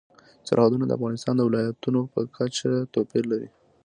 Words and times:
سرحدونه 0.47 0.85
د 0.85 0.91
افغانستان 0.97 1.33
د 1.37 1.41
ولایاتو 1.47 1.99
په 2.13 2.19
کچه 2.37 2.71
توپیر 2.93 3.23
لري. 3.31 3.49